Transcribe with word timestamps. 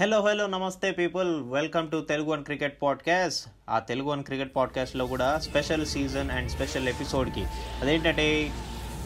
Hello 0.00 0.22
hello 0.22 0.46
నమస్తే 0.46 0.90
people 0.90 1.42
welcome 1.50 1.90
to 1.90 2.00
Telugu 2.00 2.30
one 2.30 2.44
cricket 2.44 2.82
podcast 2.82 3.48
ఆ 3.70 3.78
Telugu 3.78 4.08
one 4.08 4.24
cricket 4.24 4.56
పాడ్కాస్ట్లో 4.56 5.06
కూడా 5.06 5.38
స్పెషల్ 5.38 5.86
సీజన్ 5.86 6.30
అండ్ 6.30 6.50
స్పెషల్ 6.50 6.88
ఎపిసోడ్కి 6.88 7.44
అదేంటంటే 7.80 8.52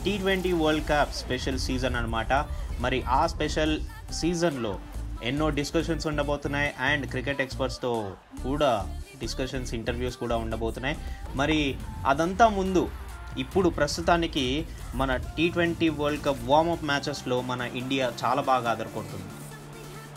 T 0.04 0.18
twenty 0.18 0.52
world 0.52 0.84
cup 0.88 1.12
special 1.12 1.58
season 1.58 1.96
అనమాట 1.96 2.46
మరి 2.78 3.02
ఆ 3.02 3.26
స్పెషల్ 3.26 3.80
సీజన్లో 4.12 4.80
ఎన్నో 5.22 5.48
డిస్కషన్స్ 5.50 6.06
ఉండబోతున్నాయి 6.06 6.74
అండ్ 6.78 7.06
క్రికెట్ 7.06 7.40
ఎక్స్పర్ట్స్తో 7.40 8.12
కూడా 8.44 9.00
డిస్కషన్స్ 9.20 9.74
ఇంటర్వ్యూస్ 9.74 10.16
కూడా 10.16 10.36
ఉండబోతున్నాయి. 10.36 10.96
మరి 11.34 11.76
అదంతా 12.06 12.48
ముందు 12.48 12.90
ఇప్పుడు 13.38 13.68
ప్రస్తుతానికి 13.68 14.66
మన 14.94 15.16
T 15.16 15.48
twenty 15.48 15.88
world 15.88 16.24
cup 16.24 16.38
warmup 16.44 16.84
మ్యాచెస్లో 16.84 17.40
మన 17.40 17.60
ఇండియా 17.60 18.12
చాలా 18.24 18.42
బాగా 18.42 18.70
ఆధారపడుతుంది 18.70 19.24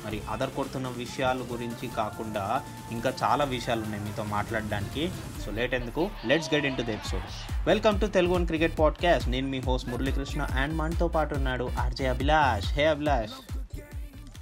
మరి 0.05 0.21
అదర్ 0.29 0.49
కొడుతున్న 0.49 0.87
విషయాల 0.87 1.37
గురించి 1.51 1.87
కాకుండా 1.87 2.63
ఇంకా 2.91 3.13
చాలా 3.23 3.43
విషయాలు 3.43 3.81
ఉన్నాయి 3.81 4.03
మీతో 4.03 4.23
మాట్లాడడానికి. 4.23 5.09
సో 5.41 5.51
లేట్ 5.51 5.73
ఎందుకు? 5.73 6.09
Let's 6.25 6.53
get 6.53 6.65
into 6.77 6.81
the 6.81 6.89
episode 6.89 7.23
welcome 7.67 8.01
to 8.01 8.05
Telugu 8.05 8.33
one 8.33 8.45
cricket 8.45 8.79
podcast 8.79 9.29
నేను 9.29 9.47
మీ 9.47 9.59
హోస్ట్ 9.59 9.89
మురళీకృష్ణ 9.89 10.41
అండ్ 10.41 10.75
మనతో 10.75 11.07
పాటు 11.07 11.35
ఉన్నాడు 11.35 11.69
RJ 11.79 12.07
Abhilash. 12.07 12.73
Hey 12.73 12.85
Abhilash. 12.85 13.55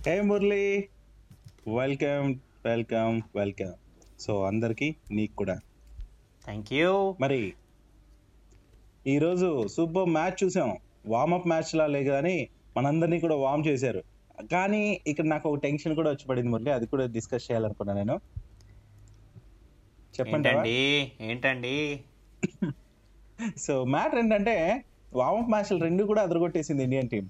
Hey 0.08 0.22
Murali. 0.22 0.88
Welcome 1.68 2.36
welcome 2.66 3.22
welcome 3.36 3.72
so 4.20 4.44
అందరికీ 4.44 4.96
నీకు 5.12 5.36
కూడా. 5.36 5.60
థ్యాంక్ 6.46 6.74
యూ 6.74 7.16
మరి 7.22 7.54
ఈరోజు 9.08 9.68
సూపర్ 9.68 10.10
మ్యాచ్ 10.10 10.44
చూసాం. 10.44 10.78
వార్మప్ 11.08 11.48
మ్యాచ్ 11.48 11.76
లా 11.76 11.88
లేదు 11.88 12.10
కానీ 12.10 12.48
మనందరినీ 12.78 13.20
కూడా 13.20 13.36
వార్మ్ 13.36 13.68
చేశారు. 13.68 14.04
కానీ 14.54 14.82
ఇక్కడ 15.12 15.26
నాకు 15.34 15.46
ఒక 15.50 15.60
టెన్షన్ 15.66 15.96
కూడా 16.00 16.10
వచ్చి 16.14 16.26
పడింది 16.30 16.52
మురళి. 16.54 16.72
అది 16.78 16.86
కూడా 16.94 17.06
డిస్కస్ 17.18 17.48
చేయాలనుకున్నా 17.50 17.94
నేను. 18.02 18.16
చెప్పండి 20.14 20.50
ఏంటండి? 21.30 21.76
సో 23.66 23.74
మ్యాటర్ 23.94 24.20
ఏంటంటే 24.24 24.56
వార్మప్ 25.12 25.52
మ్యాచ్లు 25.54 25.78
రెండు 25.86 26.04
కూడా 26.12 26.22
అదరగొట్టేసింది 26.28 26.84
ఇండియన్ 26.88 27.10
టీం 27.14 27.26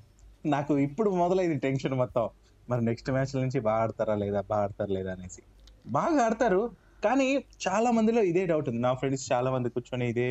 నాకు 0.45 0.73
ఇప్పుడు 0.87 1.09
మొదలైంది 1.21 1.57
టెన్షన్ 1.65 1.95
మొత్తం. 2.01 2.25
మరి 2.67 2.81
నెక్స్ట్ 2.89 3.09
మ్యాచ్ 3.15 3.33
నుంచి 3.43 3.59
బాగా 3.67 3.81
ఆడతారా 3.85 4.15
లేదా 4.23 4.41
బాగా 4.51 4.63
ఆడతారా 4.65 4.91
లేదా 4.97 5.11
అనేసి. 5.15 5.41
బాగా 5.89 6.17
ఆడతారు 6.25 6.61
కానీ 7.03 7.27
చాలా 7.67 7.89
మందిలో 7.97 8.21
ఇదే 8.31 8.43
డౌట్ 8.51 8.67
ఉంది. 8.71 8.81
నా 8.87 8.91
ఫ్రెండ్స్ 8.99 9.25
చాలా 9.31 9.49
మంది 9.55 9.69
కూర్చొని 9.75 10.07
ఇదే 10.13 10.27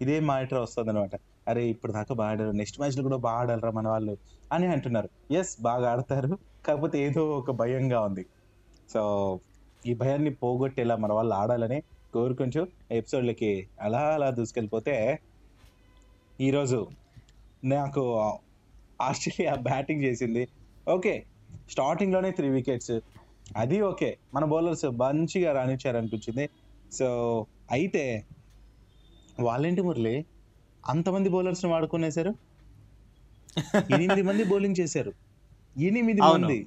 ఇదే 0.00 0.16
మానిటర్ 0.30 0.60
వస్తుంది 0.64 0.90
అనమాట 0.92 1.14
అరే 1.48 1.66
ఇప్పుడు 1.66 1.92
దాకా 1.92 2.14
బాగా 2.14 2.30
ఆడారు. 2.30 2.50
నెక్స్ట్ 2.50 2.80
మ్యాచ్లో 2.80 3.02
కూడా 3.02 3.16
బాగా 3.16 3.38
ఆడాలరా 3.38 3.70
మన 3.70 3.88
వాళ్ళు 3.88 4.16
అని 4.52 4.66
అంటున్నారు. 4.66 5.08
ఎస్ 5.32 5.62
బాగా 5.62 5.90
ఆడతారు. 5.90 6.38
కాకపోతే 6.66 7.04
ఏదో 7.06 7.38
ఒక 7.38 7.50
భయంగా 7.50 8.00
ఉంది. 8.00 8.26
సో 8.90 9.40
ఈ 9.86 9.94
భయాన్ని 9.94 10.30
పోగొట్టేలా 10.30 10.96
మన 10.96 11.12
వాళ్ళు 11.12 11.34
ఆడాలని 11.34 11.82
కోరుకుంటూ 12.12 12.66
ఎపిసోడ్లకి 12.92 13.68
అలా 13.80 14.00
అలా 14.00 14.30
దూసుకెళ్ళిపోతే 14.30 15.18
ఈరోజు 16.40 16.86
నాకు 17.64 18.16
ఆస్ట్రేలియా 19.02 19.54
బ్యాటింగ్ 19.54 20.02
చేసింది. 20.02 20.48
ఓకే 20.88 21.24
స్టార్టింగ్లోనే 21.70 22.30
త్రీ 22.30 22.48
వికెట్స్. 22.48 23.00
అది 23.56 23.80
ఓకే. 23.80 24.18
మన 24.34 24.44
బౌలర్స్ 24.44 24.84
మంచిగా 24.84 25.52
రాణించారనిపించింది. 25.52 26.48
సో 26.92 27.46
అయితే 27.70 28.24
వాళ్ళేంటి 29.40 29.82
మురళి? 29.82 30.24
అంతమంది 30.88 31.28
బౌలర్స్ని 31.28 31.70
వాడుకునేశారు 31.70 32.34
ఎనిమిది 33.94 34.22
మంది 34.22 34.44
బౌలింగ్ 34.44 34.80
చేశారు. 34.80 35.12
ఎనిమిది. 35.78 36.20
మంది. 36.20 36.66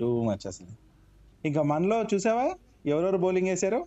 టూ 0.00 0.24
మచ్ 0.24 0.46
అసలు. 0.46 0.66
ఇంకా 1.44 1.62
మనలో 1.62 2.04
చూసావా? 2.14 2.54
ఎవరెవరు 2.86 3.16
బౌలింగ్ 3.16 3.48
వేశారు? 3.48 3.86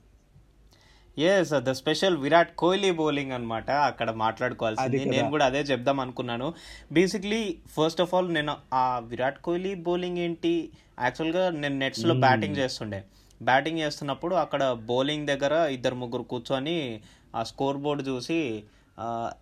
Yes 1.18 1.50
the 1.50 1.72
special 1.72 2.18
Virat 2.18 2.56
Kohli 2.56 2.92
bowling 2.92 3.32
అన్నమాట. 3.32 3.72
అక్కడ 3.72 4.12
మాట్లాడుకోవాల్సింది. 4.12 5.06
నేను 5.06 5.30
కూడా 5.30 5.46
అదే 5.46 5.60
చెప్దాం 5.60 6.00
అనుకున్నాను. 6.00 6.54
బేసిక్లీ 6.92 7.58
ఫస్ట్ 7.68 8.02
ఆఫ్ 8.02 8.14
ఆల్ 8.14 8.34
నేను 8.34 8.56
ఆ 8.74 9.00
విరాట్ 9.00 9.42
కోహ్లీ 9.42 9.76
బౌలింగ్ 9.76 10.18
ఏంటి? 10.18 10.72
యాక్చువల్గా 11.02 11.50
నేను 11.50 11.76
నెట్స్లో 11.76 12.12
Hmm. 12.12 12.20
బ్యాటింగ్ 12.20 12.58
చేస్తుండే. 12.58 13.04
బ్యాటింగ్ 13.44 13.80
చేస్తున్నప్పుడు 13.80 14.36
అక్కడ 14.36 14.72
బౌలింగ్ 14.72 15.28
దగ్గర 15.28 15.70
ఇద్దరు 15.72 15.96
ముగ్గురు 15.96 16.24
కూర్చొని 16.24 17.02
ఆ 17.36 17.44
స్కోర్ 17.44 17.78
బోర్డు 17.78 18.04
చూసి 18.04 18.64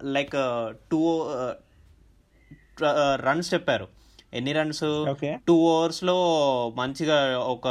లైక్ 0.04 0.36
టూ 0.92 1.32
రన్స్ 3.16 3.54
చెప్పారు. 3.54 3.88
ఎన్ని 4.34 4.54
రన్స్? 4.54 5.06
టూ 5.48 5.80
అవర్స్లో 5.80 6.18
మంచిగా 6.76 7.40
ఒక 7.40 7.68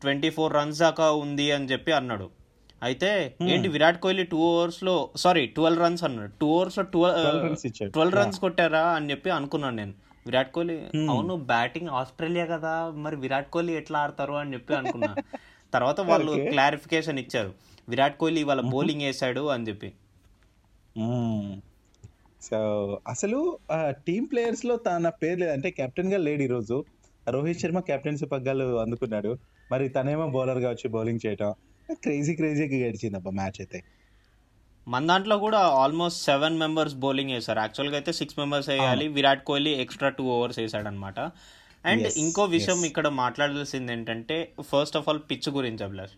ట్వంటీ 0.00 0.30
ఫోర్ 0.30 0.54
రన్స్ 0.54 0.78
దాకా 0.78 1.12
ఉంది 1.12 1.52
అని 1.52 1.64
చెప్పి 1.64 1.92
అన్నాడు. 1.92 2.30
అయితే 2.82 3.36
ఏంటి 3.42 3.68
విరాట్ 3.68 4.00
కోహ్లీ 4.00 4.24
టూ 4.24 4.58
అవర్స్లో 4.58 5.08
సారీ 5.16 5.46
ట్వెల్వ్ 5.46 5.80
రన్స్ 5.80 6.04
అన్నాడు. 6.04 6.32
టూ 6.40 6.56
అవర్స్లో 6.56 6.84
12 6.84 7.12
ట్వెల్వ్. 7.12 7.92
ట్వెల్వ్ 7.92 8.14
రన్స్ 8.14 8.40
కొట్టారా 8.40 8.88
అని 8.88 9.10
చెప్పి 9.10 9.30
అనుకున్నాను 9.30 9.76
నేను. 9.76 9.94
విరాట్ 10.26 10.52
కోహ్లీ 10.52 10.82
Hmm. 10.96 11.10
అవును 11.10 11.36
బ్యాటింగ్ 11.36 11.88
ఆస్ట్రేలియా 11.88 12.46
కదా 12.46 12.90
మరి 12.90 13.16
విరాట్ 13.16 13.50
కోహ్లీ 13.50 13.72
ఎట్లా 13.72 13.98
ఆడతారు? 13.98 14.32
అని 14.32 14.54
చెప్పి 14.54 14.74
అనుకున్నా. 14.74 15.14
తర్వాత 15.76 16.00
వాళ్ళు. 16.10 16.32
క్లారిఫికేషన్ 16.50 17.18
ఇచ్చారు. 17.18 17.52
విరాట్ 17.88 18.18
కోహ్లీ 18.18 18.42
వాళ్ళ 18.42 18.62
బౌలింగ్ 18.74 19.02
వేసాడు 19.02 19.44
అని 19.54 19.68
చెప్పి. 19.68 19.92
సో 22.42 22.58
అసలు 23.08 23.38
టీం 24.06 24.24
ప్లేయర్స్లో 24.24 24.76
తన 24.76 25.08
పేరు 25.22 25.38
లేదు. 25.40 25.52
అంటే 25.52 25.70
కెప్టెన్గా 25.70 26.18
లేడు 26.18 26.42
ఈరోజు. 26.42 26.84
రోహిత్ 27.28 27.60
శర్మ 27.60 27.80
కెప్టెన్సీ 27.80 28.26
పగ్గాలు 28.26 28.66
అందుకున్నాడు. 28.80 29.38
మరి 29.72 29.88
తనేమో 29.88 30.26
బౌలర్గా 30.28 30.68
వచ్చి 30.70 30.88
బౌలింగ్ 30.88 31.20
చేయటం. 31.26 31.54
క్రేజీ 31.90 32.34
క్రేజీగా 32.34 32.86
గడిచింది 32.86 33.16
అబ్బా 33.16 33.30
మ్యాచ్ 33.30 33.58
అయితే. 33.60 33.78
మన 34.88 35.06
దాంట్లో 35.06 35.36
కూడా 35.38 35.58
ఆల్మోస్ట్ 35.58 36.20
సెవెన్ 36.24 36.58
మెంబర్స్ 36.58 36.94
బౌలింగ్ 36.94 37.30
వేశారు 37.30 37.58
యాక్చువల్గా 37.58 37.96
అయితే 37.96 38.12
సిక్స్ 38.12 38.38
మెంబర్స్ 38.38 38.68
వేయాలి. 38.68 39.08
Virat 39.08 39.44
Kohli 39.44 39.72
extra 39.84 40.08
two 40.08 40.24
overs 40.24 40.58
వేసాడు 40.58 40.88
అనమాట 40.88 41.20
అండ్ 41.86 42.12
ఇంకో 42.16 42.44
విషయం. 42.44 42.84
ఇక్కడ 42.84 43.08
మాట్లాడాల్సింది 43.08 43.92
ఏంటంటే 43.92 44.52
ఫస్ట్ 44.60 44.96
ఆఫ్ 44.96 45.08
ఆల్ 45.08 45.20
పిచ్ 45.30 45.48
గురించి 45.48 45.84
Abhilash. 45.84 46.10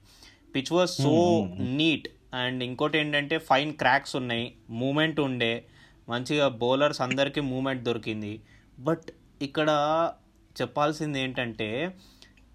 Pitch 0.55 0.73
was 0.73 0.91
so 0.91 1.45
neat 1.59 2.09
and 2.34 2.65
ఇంకోటి 2.65 2.99
ఏంటంటే 2.99 3.39
ఫైన్ 3.39 3.73
క్రాక్స్ 3.75 4.17
ఉన్నాయి 4.17 4.53
మూమెంట్ 4.71 5.21
ఉండే 5.21 5.65
మంచిగా 6.09 6.49
బౌలర్స్ 6.49 7.01
అందరికీ 7.01 7.41
మూమెంట్ 7.41 7.83
దొరికింది. 7.83 8.41
బట్ 8.79 9.11
ఇక్కడ 9.43 9.69
చెప్పాల్సింది 10.61 11.21
ఏంటంటే 11.21 11.95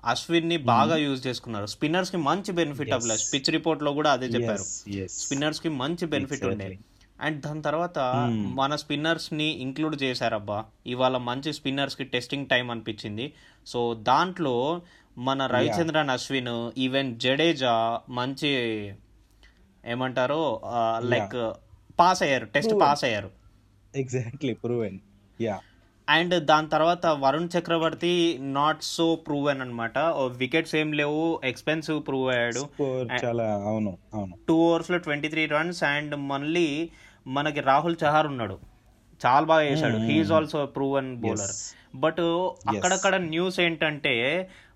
అశ్విన్ని 0.05 0.57
బాగా 0.57 0.95
యూజ్ 0.95 1.27
చేసుకున్నారు. 1.27 1.65
స్పిన్నర్స్కి 1.65 2.17
మంచి 2.17 2.51
బెనిఫిట్. 2.51 2.91
అభిలాష్. 2.91 3.33
పిచ్ 3.33 3.49
రిపోర్ట్లో 3.49 3.93
కూడా 3.93 4.11
అదే 4.11 4.25
చెప్పారు. 4.25 4.63
Yes, 4.63 5.01
yes. 5.01 5.11
స్పిన్నర్స్కి 5.11 5.69
మంచి 5.69 6.05
బెనిఫిట్ 6.05 6.43
ఉండే. 6.43 6.79
అండ్ 7.23 7.41
దాని 7.41 7.61
తర్వాత 7.61 7.99
మన 8.55 8.75
స్పిన్నర్స్ని 8.75 9.47
ఇంక్లూడ్ 9.65 9.97
చేశారబ్బా. 10.03 10.59
ఇవాళ 10.87 11.17
మంచి 11.17 11.53
స్పిన్నర్స్కి 11.53 12.03
టెస్టింగ్ 12.03 12.47
టైం 12.47 12.71
అనిపించింది. 12.71 13.33
సో 13.67 13.81
దాంట్లో 13.93 14.81
మన 15.17 15.45
రవిచంద్రన్ 15.45 16.09
అశ్విన్ 16.09 16.55
ఈవెన్ 16.77 17.19
జడేజా 17.19 17.99
మంచి 18.09 18.51
ఏమంటారు 19.85 20.41
లైక్ 21.05 21.37
పాస్ 21.99 22.23
అయ్యారు 22.23 22.45
టెస్ట్ 22.45 22.73
పాస్ 22.81 23.03
అయ్యారు. 23.03 23.29
ఎగ్జాక్ట్లీ 23.95 24.53
ప్రూవెన్ 24.53 24.99
యా 25.41 25.59
అండ్ 26.09 26.35
దాని 26.45 26.67
తర్వాత 26.69 27.05
Varun 27.05 27.49
Chakravarthy 27.57 28.37
not 28.41 28.81
so 28.83 29.15
proven 29.15 29.61
అనమాట 29.61 29.97
వికెట్స్ 30.37 30.75
ఏం 30.75 30.89
లేవు 30.93 31.41
ఎక్స్పెన్సివ్ 31.43 32.03
ప్రూవ్ 32.07 32.27
అయ్యాడు. 32.35 32.63
చాలా 33.25 33.47
అవును 33.69 33.97
అవును. 34.13 34.33
టూ 34.47 34.55
ఓవర్స్లో 34.55 34.97
ట్వంటీ 34.97 35.27
త్రీ 35.27 35.45
రన్స్ 35.45 35.83
అండ్ 35.83 36.15
మళ్ళీ 36.15 36.89
మనకి 37.27 37.59
రాహుల్ 37.61 37.95
చహార్ 38.03 38.27
ఉన్నాడు. 38.27 38.57
చాలా 39.25 39.45
బాగా 39.45 39.63
చేశాడు. 39.63 39.97
He is 39.97 40.31
also 40.31 40.65
proven 40.65 41.15
bowler 41.15 41.55
but 41.95 42.19
అక్కడక్కడ 42.69 43.15
న్యూస్ 43.15 43.59
ఏంటంటే 43.59 44.13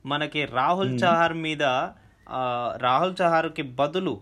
మనకి 0.05 0.45
రాహుల్ 0.45 0.99
చహార్ 1.03 1.33
మీద 1.33 1.63
రాహుల్ 2.81 3.15
చహార్కి 3.21 3.61
బదులు 3.61 4.21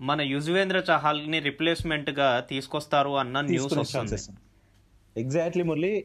మన 0.00 0.20
యుజ్వేంద్ర 0.20 0.78
చహాల్ని 0.90 1.38
రిప్లేస్మెంట్గా 1.38 2.40
తీసుకొస్తారు 2.40 3.18
అన్న 3.18 3.40
న్యూస్ 3.40 3.78
వస్తుంది. 3.78 4.18
ఎగ్జాక్ట్లీ 5.16 5.62
మురళి. 5.62 6.04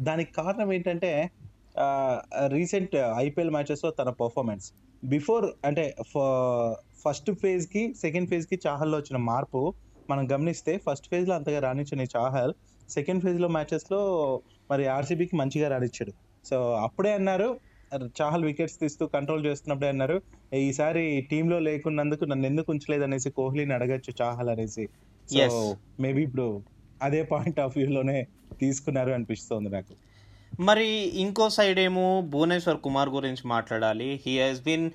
దానికి 0.00 0.32
కారణం 0.34 0.72
ఏంటంటే 0.72 1.30
రీసెంట్ 2.46 2.96
ఐపీఎల్ 3.16 3.50
మ్యాచెస్లో 3.50 3.90
తన 3.90 4.10
పర్ఫార్మెన్స్ 4.10 4.72
బిఫోర్ 5.04 5.46
అంటే 5.64 5.96
ఫస్ట్ 7.04 7.30
ఫేజ్కి 7.32 7.94
సెకండ్ 7.94 8.28
ఫేజ్కి 8.28 8.60
చాహల్లో 8.66 8.98
వచ్చిన 8.98 9.16
మార్పు 9.16 9.74
మనం 10.10 10.32
గమనిస్తే 10.32 10.80
ఫస్ట్ 10.90 11.08
ఫేజ్లో 11.08 11.34
అంతగా 11.34 11.58
రాణించిన 11.58 12.06
చాహల్ 12.16 12.52
సెకండ్ 12.90 13.22
ఫేజ్లో 13.22 13.48
మ్యాచెస్లో 13.48 14.40
మరి 14.70 14.86
ఆర్సీబీకి 14.86 15.36
మంచిగా 15.36 15.68
రాణించాడు. 15.68 16.12
సో 16.46 16.72
అప్పుడే 16.72 17.12
అన్నారు 17.12 17.60
చాహల్ 18.22 18.44
వికెట్స్ 18.44 18.80
తీస్తూ 18.80 19.06
కంట్రోల్ 19.06 19.46
చేస్తున్నప్పుడే 19.46 19.88
అన్నారు 19.88 20.22
ఈసారి 20.54 21.28
టీంలో 21.30 21.58
లేకున్నందుకు 21.58 22.24
నన్ను 22.24 22.46
ఎందుకు 22.46 22.72
ఉంచలేదు 22.72 23.02
అనేసి 23.02 23.30
కోహ్లీని 23.30 23.74
అడగచ్చు 23.74 24.14
చాహల్ 24.22 24.48
అనేసి. 24.48 24.88
సో. 25.30 25.76
మేబీ 26.00 26.22
ఇప్పుడు 26.22 26.62
అదే 27.02 27.22
పాయింట్ 27.22 27.60
ఆఫ్ 27.60 27.78
వ్యూ 27.78 27.90
లోనే 27.90 28.26
తీసుకున్నారు 28.60 29.10
అనిపిస్తోంది 29.10 29.68
నాకు. 29.68 29.94
మరి 30.60 30.86
ఇంకో 31.20 31.48
సైడ్ 31.50 31.78
ఏమో 31.80 32.20
భువనేశ్వర్ 32.20 32.76
కుమార్ 32.76 33.08
గురించి 33.08 33.44
మాట్లాడాలి. 33.46 34.20
He 34.26 34.40
has 34.40 34.60
been. 34.60 34.90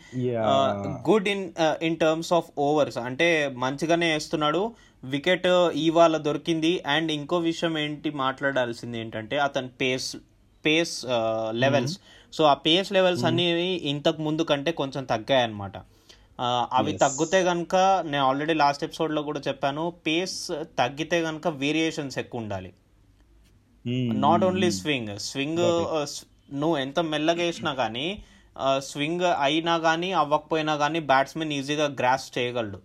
Good 1.09 1.27
in 1.27 1.51
in 1.59 1.98
terms 1.98 2.33
of 2.33 2.50
overs 2.57 2.98
అంటే 2.98 3.48
మంచిగానే 3.57 4.13
వేస్తున్నాడు. 4.13 4.71
వికెట్ 5.04 5.48
ఇవాళ 5.81 6.18
దొరికింది. 6.18 6.83
అండ్ 6.88 7.12
ఇంకో 7.12 7.38
విషయం 7.38 7.77
ఏంటి 7.77 8.09
మాట్లాడాల్సింది 8.09 9.00
ఏంటంటే 9.00 9.38
అతని 9.38 9.68
పేస్ 9.68 10.15
పేస్ 10.65 11.06
లెవెల్స్ 11.51 12.00
సో 12.33 12.44
ఆ 12.44 12.53
పేస్ 12.53 12.92
లెవెల్స్ 12.92 13.24
అనేవి 13.25 13.69
ఇంతకు 13.89 14.21
ముందు 14.21 14.42
కంటే 14.42 14.71
కొంచెం 14.71 15.03
తగ్గాయి 15.03 15.44
అనమాట 15.44 15.77
అవి. 16.71 16.94
తగ్గితే 16.94 17.44
కనుక 17.44 17.75
నేను 18.06 18.24
ఆల్రెడీ 18.24 18.53
లాస్ట్ 18.53 18.83
ఎపిసోడ్లో 18.83 19.21
కూడా 19.21 19.42
చెప్పాను. 19.48 19.94
పేస్ 20.07 20.48
తగ్గితే 20.80 21.21
కనుక 21.21 21.48
వేరియేషన్స్ 21.48 22.18
ఎక్కువ 22.18 22.42
ఉండాలి. 22.42 22.74
నాట్ 23.95 24.44
ఓన్లీ 24.44 24.72
స్వింగ్ 24.72 25.19
స్వింగ్ 25.19 25.57
నువ్వు 26.54 26.78
ఎంత 26.78 27.00
మెల్లగా 27.00 27.44
వేసినా 27.44 27.74
కానీ 27.74 28.24
స్వింగ్ 28.78 29.22
అయినా 29.22 29.78
కానీ 29.78 30.12
అవ్వకపోయినా 30.12 30.75
కానీ 30.75 31.00
బ్యాట్స్మెన్ 31.00 31.54
ఈజీగా 31.54 31.86
గ్రాస్ 31.86 32.38
చేయగలడు. 32.38 32.81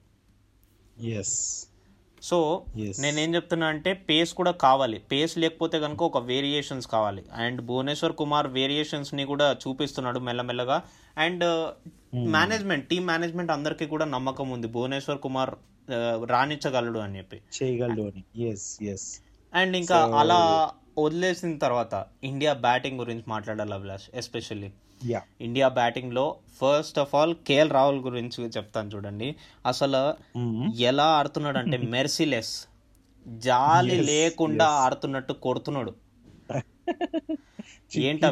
Yes. 1.06 1.26
సో. 2.22 2.64
నేనేం 2.98 3.34
చెప్తున్నా 3.34 3.66
అంటే 3.66 3.92
పేస్ 3.92 4.34
కూడా 4.34 4.50
కావాలి. 4.50 4.98
పేస్ 4.98 5.38
లేకపోతే 5.38 5.80
కనుక 5.80 6.02
ఒక 6.02 6.18
వేరియేషన్స్ 6.18 6.86
కావాలి. 6.86 7.24
అండ్ 7.34 7.60
భువనేశ్వర్ 7.60 8.12
కుమార్ 8.12 8.46
వేరియేషన్స్ని 8.46 9.24
కూడా 9.24 9.56
చూపిస్తున్నాడు 9.68 10.18
మెల్లమెల్లగా. 10.18 10.82
అండ్ 11.18 11.44
మేనేజ్మెంట్ 12.14 12.88
టీమ్ 12.88 13.06
మేనేజ్మెంట్ 13.06 13.52
అందరికీ 13.52 13.86
కూడా 13.86 14.04
నమ్మకం 14.04 14.50
ఉంది. 14.50 14.66
భువనేశ్వర్ 14.66 15.18
కుమార్ 15.18 15.50
రాణించగలడు 16.30 16.98
అని 16.98 17.18
చెప్పి. 17.18 17.40
చేయగలడు 17.62 18.02
అని. 18.02 18.48
ఎస్ 18.48 18.82
ఎస్ 18.82 19.18
అండ్ 19.54 19.76
ఇంకా 19.76 19.96
అలా 19.96 20.70
వదిలేసిన 20.98 21.58
తర్వాత 21.58 22.06
ఇండియా 22.24 22.52
బ్యాటింగ్ 22.52 22.98
గురించి 22.98 23.22
మాట్లాడాలి 23.28 23.74
అభిలాష్ 23.74 24.02
ఎస్పెషల్లీ. 24.14 24.70
ఇండియా 25.40 25.68
బ్యాటింగ్లో 25.68 26.36
first 26.62 26.98
of 26.98 27.14
all 27.14 27.34
KL 27.34 27.70
Rahul 27.70 28.00
గురించి 28.00 28.44
చెప్తాను 28.44 28.90
చూడండి. 28.94 29.36
అసలు 29.66 30.14
ఎలా 30.76 31.04
ఆడుతున్నాడు 31.04 31.58
అంటే 31.58 31.76
మెర్సిలెస్. 31.96 32.66
జాలి 33.26 34.00
లేకుండా. 34.00 34.66
ఆడుతున్నట్టు 34.66 35.32
కొడుతున్నాడు. 35.32 35.94
ఏంటి 37.96 38.26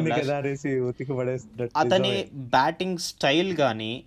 అతని 1.77 2.27
బ్యాటింగ్ 2.33 2.97
స్టైల్ 2.97 3.57
కానీ 3.57 4.03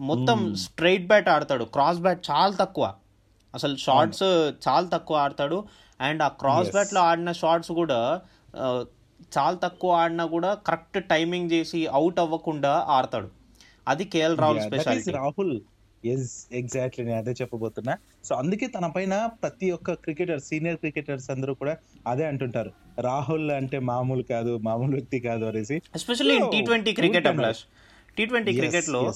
మొత్తం 0.00 0.54
స్ట్రైట్ 0.54 1.06
బ్యాట్ 1.06 1.28
ఆడతాడు. 1.28 1.64
క్రాస్ 1.64 1.98
బ్యాట్ 1.98 2.30
చాలా 2.30 2.54
తక్కువ. 2.54 2.94
అసలు 3.54 3.76
షార్ట్స్ 3.76 4.22
చాలా 4.68 4.88
తక్కువ 4.88 5.16
ఆడతాడు. 5.16 5.64
అండ్ 6.00 6.22
ఆ 6.22 6.28
క్రాస్. 6.28 6.72
బ్యాట్లో 6.72 7.00
ఆడిన 7.00 7.32
షార్ట్స్ 7.32 7.72
కూడా 7.72 8.20
చాలా 9.38 9.56
తక్కువ 9.56 9.92
ఆడినా 9.92 10.26
కూడా 10.26 10.54
కరెక్ట్ 10.54 11.08
టైమింగ్ 11.08 11.50
చేసి 11.50 11.86
అవుట్ 11.86 12.20
అవ్వకుండా 12.20 12.84
ఆడతాడు. 12.88 13.28
అది 13.88 14.04
KL 14.04 14.38
Rahul 14.38 14.60
speciality. 14.60 15.10
Rahul. 15.10 15.60
Yes 16.04 16.46
exactly 16.52 17.06
నేను 17.06 17.18
అదే 17.18 17.30
చెప్పబోతున్నా. 17.30 17.98
సో 18.24 18.34
అందుకే 18.34 18.66
తన 18.66 18.86
పైన 18.86 19.26
ప్రతి 19.42 19.70
ఒక్క 19.70 19.92
క్రికెటర్ 19.92 20.40
సీనియర్ 20.40 20.76
క్రికెటర్స్ 20.76 21.30
అందరూ 21.30 21.54
కూడా 21.54 21.76
అదే 22.06 22.26
అంటుంటారు. 22.26 22.72
రాహుల్ 23.00 23.50
అంటే 23.50 23.78
మామూలు 23.78 24.22
కాదు 24.22 24.58
మామూలు 24.58 24.92
వ్యక్తి 24.92 25.20
కాదు 25.20 25.44
అనేసి. 25.44 25.82
Especially 25.94 26.38
T 26.38 26.60
twenty 26.60 26.92
cricket. 26.92 27.26
Abhilash. 27.26 27.58
T 28.16 28.26
twenty 28.26 28.58
క్రికెట్లో. 28.58 29.12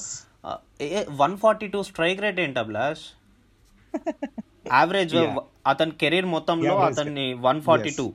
One 1.17 1.37
forty 1.37 1.67
two 1.67 1.83
strike 1.83 2.21
rate 2.21 2.41
ఏంటి 2.41 2.59
అభిలాష్? 2.59 3.01
యావరేజ్. 4.75 5.17
అతని 5.69 5.91
కెరీర్ 5.91 6.27
మొత్తంలో. 6.27 6.75
అతన్ని 6.79 7.35
one 7.35 7.61
forty 7.63 7.91
two 7.91 8.13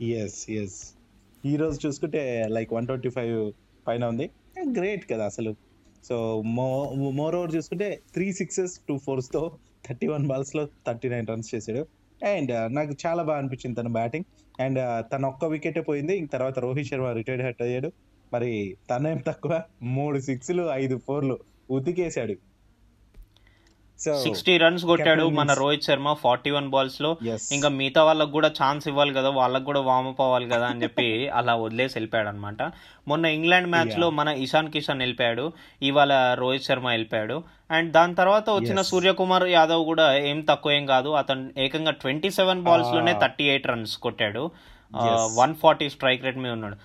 yes 0.00 0.50
yes 0.50 0.78
ఈ 1.44 1.56
రోజు 1.56 1.86
చూసుకుంటే 1.86 2.48
లైక్ 2.50 2.72
వన్ 2.72 2.86
ట్వంటీ 2.86 3.08
ఫైవ్ 3.08 3.52
పైన 3.86 4.04
ఉంది. 4.04 4.30
గ్రేట్ 4.78 5.10
కదా 5.10 5.24
అసలు. 5.26 5.54
సో 6.04 6.42
మో 6.42 6.92
మోర్ 6.92 7.34
ఓవర్ 7.36 7.54
చూసుకుంటే 7.54 8.00
త్రీ 8.12 8.32
సిక్సెస్ 8.32 8.78
టూ 8.88 8.98
ఫోర్స్తో 8.98 9.42
థర్టీ 9.88 10.06
వన్ 10.06 10.26
బాల్స్లో 10.26 10.68
థర్టీ 10.86 11.08
నైన్ 11.08 11.26
రన్స్ 11.26 11.54
చేశాడు 11.54 11.86
అండ్ 12.26 12.74
నాకు 12.74 12.92
చాలా 13.06 13.22
బాగా 13.22 13.38
అనిపించింది 13.38 13.76
తన 13.80 13.88
బ్యాటింగ్ 13.88 14.24
అండ్ 14.60 14.80
తన 15.12 15.26
ఒక్క 15.26 15.44
వికెటే 15.44 15.80
పోయింది. 15.80 16.18
ఇంక 16.18 16.30
తర్వాత 16.32 16.58
రోహిత్ 16.58 16.88
శర్మ 16.88 17.10
రిటైర్డ్ 17.10 17.44
హెట్ 17.44 17.62
అయ్యాడు. 17.62 17.92
మరి 18.32 18.76
తనేం 18.90 19.18
తక్కువ? 19.26 19.62
మూడు 19.82 20.18
సిక్స్లు 20.20 20.62
ఐదు 20.72 20.98
ఫోర్లు 20.98 21.38
ఉతికేశాడు. 21.70 22.34
సిక్స్టీ 24.22 24.54
రన్స్ 24.62 24.84
కొట్టాడు 24.90 25.24
మన 25.38 25.52
రోహిత్ 25.60 25.86
శర్మ 25.88 26.12
ఫార్టీ 26.22 26.50
వన్ 26.50 26.68
బాల్స్లో. 26.74 27.10
ఇంకా 27.56 27.68
మిగతా 27.78 28.02
వాళ్ళకి 28.08 28.32
కూడా 28.36 28.48
ఛాన్స్ 28.58 28.84
ఇవ్వాలి 28.90 29.12
కదా 29.18 29.30
వాళ్ళకి 29.38 29.66
కూడా 29.70 29.80
వామప్ 29.88 30.20
అవ్వాలి 30.24 30.46
కదా 30.54 30.66
అని 30.72 30.82
చెప్పి 30.84 31.06
అలా 31.38 31.54
వదిలేసి 31.64 31.94
వెళ్ళిపోయాడు 31.96 32.30
అనమాట 32.32 32.62
మొన్న 33.08 33.24
ఇంగ్లాండ్ 33.36 33.70
మ్యాచ్లో 33.74 34.08
మన 34.18 34.28
ఇషాన్ 34.44 34.70
కిషన్ 34.74 35.02
వెళ్ళిపోయాడు 35.04 35.44
ఇవాళ 35.82 36.12
రోహిత్ 36.42 36.68
శర్మ 36.68 36.86
వెళ్ళిపోయాడు. 36.88 37.36
అండ్ 37.70 37.90
దాని 37.92 38.14
తర్వాత 38.14 38.46
వచ్చిన. 38.50 38.80
సూర్యకుమార్ 38.92 39.46
యాదవ్ 39.56 39.84
కూడా 39.90 40.06
ఏం 40.30 40.40
తక్కువ 40.50 40.72
ఏం 40.78 40.86
కాదు 40.94 41.10
అతను 41.22 41.44
ఏకంగా 41.66 41.94
ట్వంటీ 42.02 42.30
సెవెన్ 42.38 42.62
బాల్స్లోనే. 42.68 43.14
థర్టీ 43.24 43.46
ఎయిట్ 43.54 43.66
రన్స్ 43.66 43.96
కొట్టాడు. 44.06 44.44
వన్ 45.40 45.54
ఫార్టీ 45.62 45.88
స్ట్రైక్ 45.96 46.24
రేట్ 46.24 46.40
మీద 46.44 46.52
ఉన్నాడు. 46.58 46.78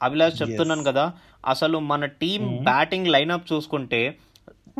అభిలాష్ 0.00 0.36
చెప్తున్నాను 0.42 0.84
కదా 0.90 1.06
అసలు 1.52 1.76
మన 1.92 2.04
టీం 2.20 2.42
బ్యాటింగ్ 2.70 3.10
లైనప్ 3.14 3.50
చూసుకుంటే 3.52 4.00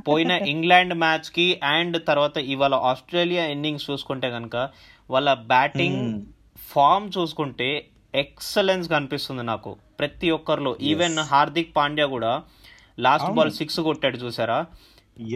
పోయిన 0.01 0.31
ఇంగ్లాండ్ 0.31 0.95
మ్యాచ్కి 0.95 1.61
అండ్ 1.63 2.07
తర్వాత 2.09 2.37
ఇవాళ 2.37 2.75
ఆస్ట్రేలియా 2.75 3.47
ఇన్నింగ్స్ 3.47 3.91
చూసుకుంటే 3.91 4.31
కనుక 4.31 4.69
వాళ్ళ 5.11 5.35
బ్యాటింగ్ 5.35 6.23
ఫామ్ 6.59 7.11
చూసుకుంటే 7.19 7.87
ఎక్సలెన్స్ 8.15 8.89
కనిపిస్తుంది 8.89 9.43
నాకు. 9.43 9.77
ప్రతి 9.99 10.31
ఒక్కరిలో 10.31 10.77
ఈవెన్ 10.81 11.19
హార్దిక్ 11.19 11.77
పాండ్యా 11.77 12.07
కూడా 12.07 12.43
లాస్ట్. 12.99 13.31
బాల్ 13.31 13.51
సిక్స్ 13.51 13.81
కొట్టాడు 13.81 14.17
చూసారా? 14.17 14.67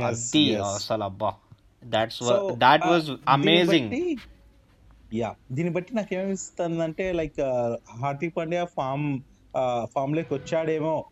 అది. 0.07 0.57
అసలు 0.57 1.05
అబ్బా. 1.05 1.35
That's 1.85 2.23
that 2.53 2.83
uh, 2.83 2.89
was 2.89 3.11
amazing 3.29 3.89
బట్టి- 3.89 4.19
యా 5.15 5.35
దీన్ని 5.53 5.75
బట్టి 5.75 5.97
నాకు 5.97 6.15
ఏమిస్తుందంటే 6.15 7.13
లైక్ 7.13 7.41
హార్దిక్ 8.01 8.37
పాండ్యా 8.37 8.65
ఫామ్ 8.65 9.21
ఫామ్లోకి 9.85 10.35
వచ్చాడేమో 10.35 11.05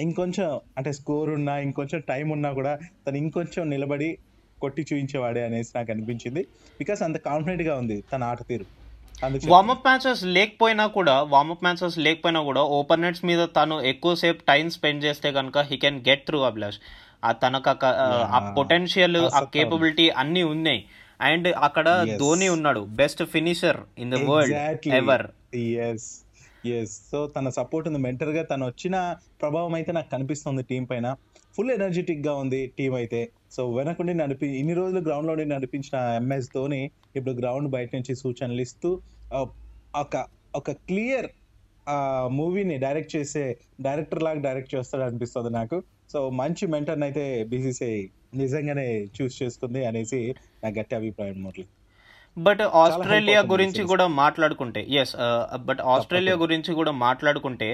ఇంకొంచెం 0.00 0.48
అంటే 0.76 0.92
స్కోర్ 0.92 1.30
ఉన్నా 1.30 1.58
ఇంకొంచెం 1.58 2.00
టైం 2.08 2.30
ఉన్నా 2.30 2.52
కూడా 2.52 2.72
తను 3.06 3.16
ఇంకొంచెం 3.16 3.70
నిలబడి 3.70 4.10
కొట్టి 4.58 4.82
చూపించేవాడే 4.82 5.44
అనేసి 5.44 5.70
నాకు 5.74 5.90
అనిపించింది. 5.92 6.42
బికాస్ 6.78 7.02
అంత 7.02 7.16
కాన్ఫిడెంట్గా 7.26 7.76
ఉంది 7.76 8.04
తన 8.12 8.24
ఆట 8.24 8.42
తీరు. 8.42 8.66
వార్మప్ 9.48 9.84
మ్యాచెస్ 9.86 10.24
లేకపోయినా 10.28 10.86
కూడా 10.86 11.22
వార్మప్ 11.22 11.62
మ్యాచెస్ 11.62 11.98
లేకపోయినా 11.98 12.42
కూడా 12.42 12.62
ఓపెనర్స్ 12.78 13.24
మీద 13.24 13.46
తను 13.56 13.80
ఎక్కువసేపు 13.82 14.42
టైం 14.48 14.70
స్పెండ్ 14.70 15.04
చేస్తే 15.04 15.32
కనుక 15.32 15.58
he 15.60 15.76
can 15.76 16.00
get 16.08 16.26
through 16.26 16.40
Abhilash 16.40 16.78
ఆ 17.24 17.32
తనకు 17.42 17.70
ఆ. 18.30 18.38
పొటెన్షియల్ 18.56 19.16
ఆ 19.34 19.40
కేపబిలిటీ 19.54 20.10
అన్ని 20.22 20.42
ఉన్నాయి. 20.42 20.80
అండ్ 21.20 21.48
అక్కడ. 21.62 21.88
ధోని 22.18 22.48
ఉన్నాడు 22.48 22.80
best 22.96 23.22
finisher 23.24 23.80
in 23.98 24.10
the 24.10 24.18
world 24.30 24.56
ever 24.94 25.26
yes 26.78 26.94
so 27.10 27.18
తన 27.36 27.48
సపోర్ట్ 27.58 27.86
ఉంది. 27.88 28.00
మెంటర్గా 28.06 28.42
తను 28.50 28.64
వచ్చిన 28.70 28.96
ప్రభావం 29.42 29.74
అయితే 29.78 29.92
నాకు 29.98 30.10
కనిపిస్తుంది 30.14 30.62
టీం 30.70 30.84
పైన. 30.90 31.06
ఫుల్ 31.56 31.72
ఎనర్జెటిక్గా 31.76 32.32
ఉంది 32.42 32.60
టీం 32.78 32.92
అయితే. 33.00 33.20
సో 33.54 33.62
వెనకుండి 33.78 34.12
నడిపి 34.22 34.48
ఇన్ని 34.60 34.74
రోజులు 34.80 35.00
గ్రౌండ్లో 35.08 35.32
ఉండి 35.36 35.46
నడిపించిన 35.54 35.96
ఎంఎస్ 36.20 36.48
ధోని 36.54 36.82
ఇప్పుడు 37.16 37.34
గ్రౌండ్ 37.40 37.70
బయట 37.76 37.90
నుంచి 37.96 38.14
సూచనలు 38.22 38.64
ఇస్తూ 38.66 38.90
ఒక 40.02 40.16
ఒక 40.60 40.70
క్లియర్ 40.88 41.28
మూవీని 42.38 42.74
డైరెక్ట్ 42.86 43.12
చేసే 43.16 43.44
డైరెక్టర్ 43.86 44.22
లాగా 44.26 44.40
డైరెక్ట్ 44.48 44.72
చేస్తాడు 44.74 45.04
అనిపిస్తుంది 45.08 45.50
నాకు. 45.60 45.78
సో 46.12 46.18
మంచి 46.40 46.64
మెంటర్ 46.74 47.04
అయితే 47.08 47.24
బీసీసీఐ 47.52 48.00
నిజంగానే 48.40 48.88
చూస్ 49.16 49.34
చేసుకుంది 49.42 49.80
అనేసి 49.88 50.20
నా 50.62 50.68
గట్టి 50.78 50.94
అభిప్రాయం 50.98 51.38
మురళి. 51.46 51.64
బట్ 52.36 52.62
ఆస్ట్రేలియా 52.82 53.40
గురించి. 53.52 53.82
కూడా 53.92 54.04
మాట్లాడుకుంటే 54.22 54.80
ఎస్ 55.00 55.14
బట్ 55.68 55.82
ఆస్ట్రేలియా 55.94 56.36
గురించి 56.44 56.72
కూడా 56.80 56.92
మాట్లాడుకుంటే 57.06 57.68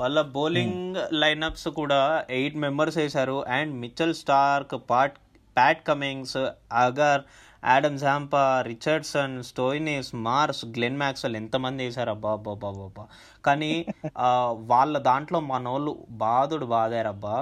వాళ్ళ 0.00 0.18
బౌలింగ్ 0.36 0.98
లైనప్స్ 1.22 1.68
కూడా 1.80 2.00
ఎయిట్ 2.38 2.56
మెంబర్స్ 2.64 2.98
వేశారు. 3.02 3.38
And 3.56 3.72
Mitchell 3.82 4.14
Starc 4.22 4.74
Pat 4.90 5.16
Pat 5.56 5.82
Cummins 5.88 6.38
Agar 6.84 7.22
Adam 7.62 7.98
Zampa 8.02 8.44
Richardson 8.68 9.34
Stoinis 9.50 10.10
Marsh 10.26 10.62
Glenn 10.76 10.98
Maxwell 11.02 11.36
ఎంతమంది 11.42 11.80
వేశారు? 11.86 12.10
అబ్బా 12.14 12.30
అబ్బా 12.36 12.52
అబ్బా 12.54 12.70
అబ్బా, 12.86 13.04
కానీ 13.44 13.70
వాళ్ళ 14.72 14.94
దాంట్లో 15.08 15.40
మనోళ్ళు 15.52 15.92
బాధుడు 16.24 16.66
బాధారబ్బా 16.74 17.36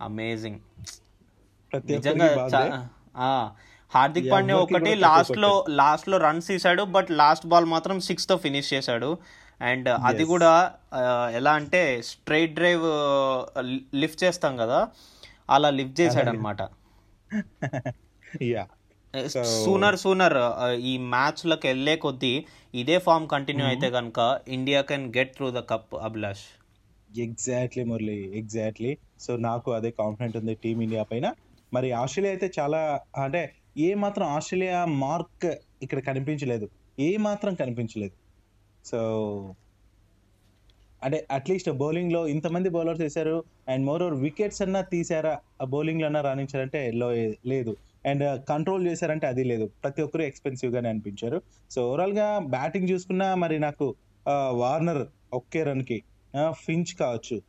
అమేజింగ్ 0.00 0.60
నిజంగా 1.90 2.28
హార్దిక్ 3.94 4.28
పాండ్యా 4.32 4.56
కూడా 4.56 4.64
ఒకటి 4.66 4.92
లాస్ట్లో 5.04 5.50
లాస్ట్లో 5.78 6.16
రన్స్ 6.18 6.48
తీసాడు 6.48 6.84
బట్ 6.94 7.10
లాస్ట్ 7.20 7.46
బాల్ 7.46 7.66
మాత్రం 7.72 7.98
సిక్స్తో 8.06 8.36
ఫినిష్ 8.44 8.70
చేశాడు. 8.74 9.10
అండ్ 9.60 9.88
అది 10.08 10.22
Yes. 10.22 10.30
కూడా 10.30 10.52
ఆ, 10.92 11.02
ఎలా 11.38 11.52
అంటే 11.58 11.80
స్ట్రైట్ 12.08 12.54
డ్రైవ్ 12.54 12.84
లిఫ్ట్ 14.00 14.22
చేస్తాం 14.24 14.54
కదా 14.62 14.78
అలా 15.48 15.68
లిఫ్ట్ 15.76 15.98
చేశాడు 16.00 16.30
అనమాట 16.30 16.62
యా 18.48 18.64
సూనర్ 19.58 19.96
సూనర్ 19.96 20.36
ఈ 20.84 20.94
మ్యాచ్లకు 21.10 21.66
వెళ్ళే 21.66 21.96
కొద్దీ 21.96 22.34
ఇదే 22.74 22.96
ఫామ్ 22.98 23.26
కంటిన్యూ 23.28 23.66
అయితే 23.66 23.88
కనుక 23.90 24.20
India 24.48 24.80
can 24.82 25.06
get 25.18 25.34
through 25.36 25.48
the 25.50 25.62
cup 25.70 25.94
Abhilash 26.02 26.44
exactly 27.10 27.84
Murali 27.84 28.18
exactly 28.38 28.92
so 29.20 29.32
నాకు 29.44 29.68
అదే 29.72 29.90
కాన్ఫిడెంట్ 30.00 30.36
ఉంది 30.36 30.54
టీమిండియా 30.62 31.04
పైన. 31.10 31.26
మరి 31.72 31.88
ఆస్ట్రేలియా 32.00 32.32
అయితే 32.34 32.48
చాలా 32.58 32.80
అంటే 33.22 33.42
ఏ 33.76 33.94
మాత్రం 33.94 34.26
ఆస్ట్రేలియా 34.26 34.84
మార్క్ 34.84 35.46
ఇక్కడ 35.82 35.98
కనిపించలేదు. 35.98 36.68
ఏ 36.98 37.16
మాత్రం 37.16 37.54
కనిపించలేదు. 37.54 38.12
సో 38.84 38.98
అంటే 41.02 41.26
అట్లీస్ట్ 41.30 41.70
బౌలింగ్లో 41.70 42.20
ఇంతమంది 42.26 42.68
బౌలర్స్ 42.68 43.02
వేశారు. 43.02 43.44
అండ్ 43.68 43.86
మోర్ 43.86 44.02
ఓవర్ 44.02 44.14
వికెట్స్ 44.14 44.62
అన్నా 44.62 44.80
తీసారా 44.80 45.38
ఆ 45.62 45.64
బౌలింగ్లో 45.64 46.06
అన్నా 46.06 46.20
రాణించారంటే 46.20 46.80
లో 46.92 47.12
లేదు. 47.46 47.76
అండ్ 48.06 48.24
కంట్రోల్ 48.48 48.86
చేశారంటే 48.86 49.26
అది 49.26 49.44
లేదు. 49.44 49.66
ప్రతి 49.82 50.02
ఒక్కరు 50.02 50.22
ఎక్స్పెన్సివ్గానే 50.22 50.88
అనిపించారు. 50.88 51.42
సో 51.70 51.90
ఓవరాల్గా 51.90 52.38
బ్యాటింగ్ 52.38 52.88
చూసుకున్నా 52.90 53.34
మరి 53.34 53.58
నాకు 53.58 53.94
వార్నర్ 54.50 55.02
ఒకే 55.32 55.62
రన్కి 55.62 56.02
ఫించ్ 56.50 56.94
కావచ్చు. 56.94 57.42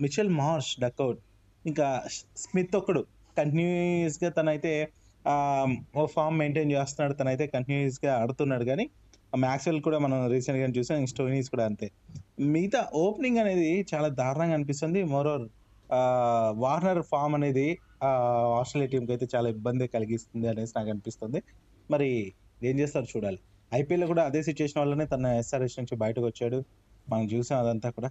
మిచెల్ 0.00 0.28
మార్ష్ 0.28 0.80
డక్అవుట్ 0.80 1.20
ఇంకా 1.66 2.02
స్మిత్ 2.36 2.76
ఒకడు 2.76 3.04
కంటిన్యూస్గా 3.38 4.30
తనైతే 4.30 4.88
ఓ 6.00 6.02
ఫామ్ 6.14 6.36
మెయింటైన్ 6.42 6.70
చేస్తున్నాడు. 6.76 7.14
తనైతే 7.20 7.44
కంటిన్యూస్గా 7.54 8.12
ఆడుతున్నాడు. 8.22 8.64
కానీ 8.70 8.84
మ్యాక్స్వెల్ 9.44 9.80
కూడా 9.86 9.98
మనం 10.04 10.18
రీసెంట్గా 10.32 10.66
చూసాం. 10.78 11.04
స్టోనీస్ 11.12 11.48
కూడా 11.54 11.64
అంతే. 11.70 11.86
మిగతా 12.54 12.80
ఓపెనింగ్ 13.04 13.38
అనేది 13.42 13.70
చాలా 13.92 14.08
దారుణంగా 14.20 14.54
అనిపిస్తుంది. 14.58 15.00
మోరోర్ 15.14 15.44
వార్నర్ 16.64 17.02
ఫామ్ 17.12 17.34
అనేది 17.38 17.66
ఆస్ట్రేలియా 18.60 18.90
టీంకి 18.92 19.12
అయితే 19.14 19.26
చాలా 19.34 19.48
ఇబ్బంది 19.56 19.86
కలిగిస్తుంది 19.96 20.46
అనేసి 20.52 20.72
నాకు 20.76 20.90
అనిపిస్తుంది. 20.94 21.40
మరి 21.90 22.08
ఏం 22.68 22.74
చేస్తారు 22.80 23.08
చూడాలి. 23.14 23.38
ఐపీఎల్ 23.72 24.04
కూడా 24.12 24.22
అదే 24.30 24.40
సిచ్యువేషన్ 24.48 24.80
వల్లనే 24.82 25.04
తన 25.06 25.26
ఎస్ఆర్ఎస్ 25.42 25.76
నుంచి 25.80 25.94
బయటకు 26.04 26.24
వచ్చాడు. 26.30 26.58
మనం 27.10 27.24
చూసాం 27.34 27.58
అదంతా 27.64 27.88
కూడా. 27.90 28.10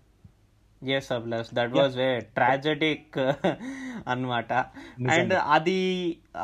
Yes 0.97 1.09
Abhilash 1.15 1.49
that 1.57 1.73
was 1.77 1.97
a 2.07 2.09
tragic 2.37 3.17
అన్నమాట. 4.11 4.51
అండ్ 5.15 5.33
అది 5.55 5.79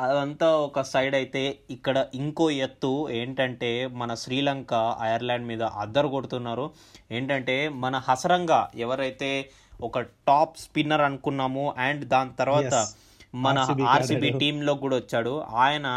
అదంతా 0.07 0.49
ఒక 0.67 0.81
సైడ్ 0.93 1.15
అయితే 1.15 1.43
ఇక్కడ 1.75 2.05
ఇంకో 2.21 2.47
ఎత్తు 2.65 2.91
ఏంటంటే 3.19 3.71
మన 4.01 4.13
శ్రీలంక 4.23 4.73
ఐర్లాండ్ 5.11 5.47
మీద 5.51 5.63
అద్దరు 5.83 6.07
కొడుతున్నారు. 6.15 6.65
ఏంటంటే 7.11 7.57
మన 7.69 7.95
హసరంగా 8.07 8.59
ఎవరైతే 8.85 9.31
ఒక 9.87 9.99
టాప్ 10.29 10.55
స్పిన్నర్ 10.65 11.05
అనుకున్నాము 11.07 11.65
అండ్ 11.87 12.03
దాని 12.13 12.33
తర్వాత 12.41 12.75
మన 13.45 13.57
ఆర్సీబీ 13.93 14.29
టీంలో 14.41 14.73
కూడా 14.83 14.95
వచ్చాడు. 14.95 15.33
ఆయన 15.65 15.87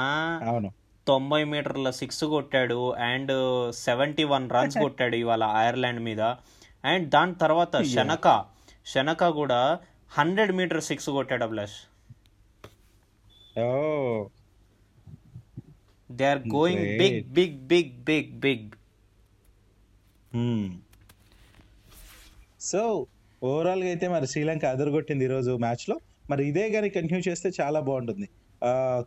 తొంభై 1.07 1.43
మీటర్ల 1.53 1.91
సిక్స్ 1.99 2.25
కొట్టాడు 2.33 2.81
అండ్ 3.11 3.33
సెవెంటీ 3.85 4.25
వన్ 4.33 4.51
రన్స్ 4.57 4.77
కొట్టాడు 4.85 5.17
ఇవాళ 5.17 5.45
ఐర్లాండ్ 5.67 6.03
మీద. 6.09 6.23
అండ్ 6.85 7.07
దాని 7.15 7.35
తర్వాత 7.45 7.83
శనక. 7.95 8.27
శనక 8.93 9.29
కూడా 9.39 9.61
హండ్రెడ్ 10.19 10.53
మీటర్ 10.59 10.83
సిక్స్ 10.89 11.09
కొట్టాడు 11.17 11.45
Abhilash. 11.47 11.79
Oh 13.65 13.69
they 16.11 16.27
are 16.33 16.43
going 16.57 16.85
big 17.03 17.21
big 17.39 17.57
big 17.73 17.93
big 18.11 18.33
big 18.45 18.69
so 22.71 22.81
ఓవరాల్గా 23.43 23.89
అయితే 23.93 24.07
మరి 24.15 24.27
శ్రీలంక 24.33 24.65
అదరగొట్టింది 24.75 25.25
ఈరోజు 25.25 25.53
మ్యాచ్లో. 25.65 25.97
మరి 26.31 26.43
ఇదే 26.49 26.65
కానీ 26.75 26.89
కంటిన్యూ 26.97 27.23
చేస్తే 27.29 27.49
చాలా 27.61 27.79
బాగుంటుంది. 27.87 28.27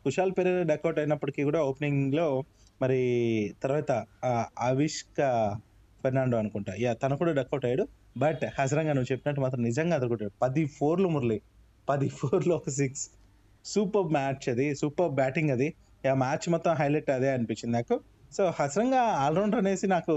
కుషాల్ 0.03 0.31
పెరేర 0.37 0.61
డక్అవుట్ 0.71 0.99
అయినప్పటికీ 1.01 1.41
కూడా 1.49 1.59
ఓపెనింగ్లో 1.69 2.27
మరి 2.81 3.01
తర్వాత 3.63 3.91
అవిష్క 4.69 5.19
ఫెర్నాండో 6.03 6.37
అనుకుంటా. 6.37 6.73
యా 6.79 6.93
తను 6.93 7.17
కూడా 7.21 7.31
డక్అట్ 7.33 7.65
అయ్యాడు. 7.65 7.85
బట్ 8.17 8.43
హసరంగా 8.59 8.93
నువ్వు 8.93 9.11
చెప్పినట్టు 9.11 9.41
మాత్రం 9.41 9.61
నిజంగా 9.63 9.95
అదరగొట్టాడు 9.95 10.33
పది 10.41 10.63
ఫోర్లు 10.77 11.07
మురళి. 11.07 11.37
పది 11.89 12.07
ఫోర్లు 12.09 12.53
ఒక 12.53 12.69
సిక్స్ 12.79 13.05
సూపర్ 13.65 14.09
మ్యాచ్ 14.11 14.45
అది. 14.49 14.67
సూపర్ 14.75 15.11
బ్యాటింగ్ 15.11 15.49
అది. 15.49 15.67
ఆ 16.11 16.13
మ్యాచ్ 16.13 16.45
మొత్తం 16.49 16.73
హైలైట్ 16.73 17.09
అదే 17.09 17.29
అనిపించింది 17.31 17.73
నాకు. 17.77 17.95
సో 18.37 18.43
హసరంగా 18.59 19.01
ఆల్రౌండర్ 19.25 19.59
అనేసి 19.59 19.87
నాకు 19.87 20.15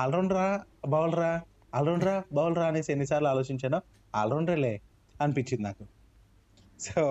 ఆల్రౌండరా 0.00 0.46
బౌలరా 0.88 1.32
ఆల్రౌండరా 1.74 2.16
బౌలరా 2.32 2.64
అనేసి 2.66 2.90
ఎన్నిసార్లు 2.92 3.28
ఆలోచించానో 3.28 3.80
ఆల్రౌండర్లే 4.14 4.74
అనిపించింది 5.20 5.62
నాకు. 5.62 5.84
సో 6.80 7.02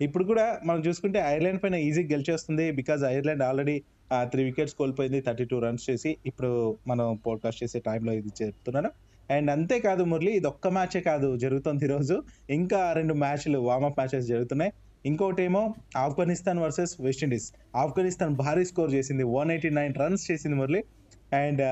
ఇప్పుడు 0.00 0.24
కూడా 0.24 0.46
మనం 0.64 0.80
చూసుకుంటే 0.80 1.18
ఐర్లాండ్ 1.18 1.60
పైన 1.62 1.76
easy 1.88 2.02
గెలిచేస్తుంది. 2.12 2.66
Because 2.70 3.02
Ireland 3.04 3.42
already 3.42 3.76
three 4.22 4.44
wickets 4.44 4.74
కోల్పోయింది 4.74 5.20
థర్టీ 5.20 5.44
టూ 5.44 5.58
రన్స్ 5.58 5.90
చేసి 5.90 6.16
ఇప్పుడు 6.26 6.78
మనం 6.86 7.16
పోడ్కాస్ట్ 7.26 7.62
చేసే 7.64 7.78
టైంలో 7.78 8.12
ఇది 8.12 8.28
చెప్తున్నాను. 8.42 8.90
అండ్ 9.32 9.50
అంతేకాదు 9.50 10.02
మురళి 10.02 10.32
ఇది 10.32 10.46
ఒక్క 10.46 10.68
మ్యాచే 10.68 11.00
కాదు 11.00 11.36
జరుగుతుంది 11.36 11.84
ఈరోజు 11.84 12.22
ఇంకా 12.50 12.92
రెండు 12.92 13.14
మ్యాచ్లు 13.14 13.58
వార్మప్ 13.58 13.98
మ్యాచెస్ 13.98 14.26
జరుగుతున్నాయి. 14.26 14.72
ఇంకోటి 15.06 15.42
ఏమో 15.42 15.74
ఆఫ్ఘనిస్తాన్ 15.96 16.58
వర్సెస్ 16.58 17.00
వెస్టిండీస్ 17.00 17.52
ఆఫ్ఘనిస్తాన్ 17.76 18.34
భారీ 18.34 18.64
స్కోర్ 18.64 18.94
చేసింది 18.94 19.22
వన్ 19.22 19.50
ఎయిటీ 19.50 19.70
నైన్ 19.70 19.94
రన్స్ 19.94 20.30
చేసింది 20.30 20.56
మురళి. 20.56 20.84
అండ్ 21.32 21.62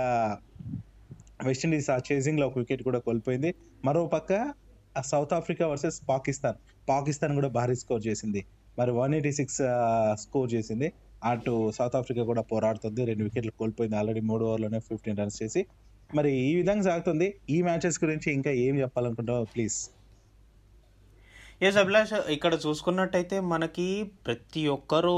వెస్టిండీస్ 1.47 1.91
ఆ 1.91 1.99
చేసింగ్లో 2.13 2.47
ఒక 2.47 2.59
వికెట్ 2.59 2.83
కూడా 2.83 2.99
కోల్పోయింది. 2.99 3.55
మరో 3.85 4.07
పక్క 4.07 4.55
South 5.05 5.35
Africa 5.35 5.67
versus 5.67 6.01
Pakistan. 6.09 6.57
Pakistan 6.89 7.35
కూడా 7.35 7.49
భారీ 7.49 7.75
స్కోర్ 7.75 8.07
చేసింది. 8.07 8.45
మరి 8.79 8.91
వన్ 8.91 9.15
ఎయిటీ 9.15 9.33
సిక్స్ 9.33 9.63
స్కోర్ 10.15 10.55
చేసింది. 10.55 10.93
అటు 11.31 11.73
సౌత్ 11.79 11.97
ఆఫ్రికా 11.97 12.25
కూడా 12.25 12.43
పోరాడుతుంది. 12.43 13.05
రెండు 13.05 13.25
వికెట్లు 13.25 13.53
కోల్పోయింది. 13.59 13.97
ఆల్రెడీ 13.97 14.21
మూడు 14.21 14.45
ఓవర్లోనే 14.45 14.79
ఫిఫ్టీన్ 14.79 15.19
రన్స్ 15.19 15.43
చేసి. 15.43 15.67
మరి 16.15 16.31
ఈ 16.37 16.55
విధంగా 16.55 16.83
సాగుతుంది. 16.83 17.35
ఈ 17.51 17.63
మ్యాచెస్ 17.63 18.05
గురించి 18.05 18.33
ఇంకా 18.33 18.51
ఏం 18.51 18.75
చెప్పాలనుకుంటావు 18.81 19.45
ప్లీజ్ 19.45 19.79
ఎస్ 21.63 21.77
అభిలాష్ 21.77 22.13
ఇక్కడ 22.13 22.55
చూసుకున్నట్టయితే 22.67 23.41
మనకి 23.41 23.87
ప్రతి 24.27 24.63
ఒక్కరూ 24.69 25.17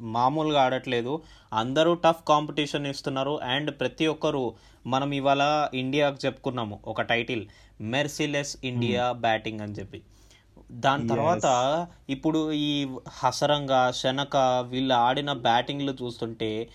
మామూలుగా 0.00 0.60
ఆడట్లేదు. 0.62 1.22
అందరూ 1.52 1.94
టఫ్ 1.94 2.22
కాంపిటీషన్ 2.28 2.86
ఇస్తున్నారు. 2.86 3.40
అండ్ 3.42 3.70
ప్రతి 3.80 4.06
ఒక్కరు 4.06 4.54
మనం 4.86 5.12
ఇవాళ 5.12 5.68
ఇండియాకి 5.74 6.26
చెప్పుకున్నాము. 6.26 6.80
ఒక 6.86 7.02
టైటిల్ 7.02 7.46
మెర్సిలెస్ 7.80 8.56
ఇండియా 8.64 9.12
బ్యాటింగ్ 9.12 9.60
అని 9.60 9.72
చెప్పి. 9.72 10.02
దాని 10.72 11.08
తర్వాత 11.08 11.46
ఇప్పుడు 12.10 12.52
ఈ 12.52 12.96
హసరంగా 13.08 13.90
శనక 13.90 14.36
వీళ్ళు 14.68 14.94
ఆడిన 14.94 15.32
బ్యాటింగ్లు 15.32 15.92
చూస్తుంటే 16.02 16.68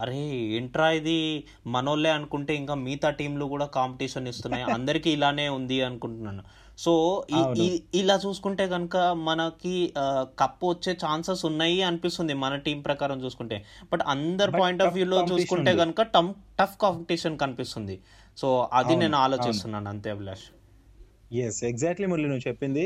అరే 0.00 0.18
ఏంట్రా 0.56 0.90
ఇది? 0.90 1.44
మనోళ్ళే 1.66 2.10
అనుకుంటే 2.10 2.56
ఇంకా 2.56 2.74
మిగతా 2.74 3.10
టీంలు 3.10 3.44
కూడా 3.44 3.66
కాంపిటీషన్ 3.66 4.28
ఇస్తున్నాయి. 4.28 4.64
అందరికీ 4.78 5.10
ఇలానే 5.10 5.48
ఉంది 5.48 5.82
అనుకుంటున్నాను. 5.82 6.42
సో 6.78 6.92
ఇలా 7.94 8.20
చూసుకుంటే 8.26 8.68
కనుక 8.68 8.96
మనకి 8.96 9.92
కప్ 10.40 10.64
వచ్చే 10.64 10.92
ఛాన్సెస్ 10.92 11.44
ఉన్నాయి 11.44 11.82
అనిపిస్తుంది 11.82 12.34
మన 12.34 12.56
టీం 12.56 12.80
ప్రకారం 12.82 13.24
చూసుకుంటే. 13.24 13.64
బట్ 13.92 14.02
అందరి 14.06 14.52
పాయింట్ 14.52 14.82
ఆఫ్ 14.82 14.94
వ్యూలో 14.94 15.26
చూసుకుంటే 15.32 15.76
కనుక 15.76 16.02
టమ్ 16.02 16.34
టఫ్ 16.60 16.78
కాంపిటీషన్ 16.78 17.38
కనిపిస్తుంది. 17.38 18.00
సో 18.36 18.68
అది 18.72 18.96
నేను 18.96 19.16
ఆలోచిస్తున్నాను 19.16 19.88
అంతే 19.88 20.10
అభిలాష్. 20.10 20.46
ఎస్ 21.32 21.64
ఎగ్జాక్ట్లీ 21.64 22.06
మురళి 22.06 22.28
నువ్వు 22.28 22.48
చెప్పింది. 22.48 22.84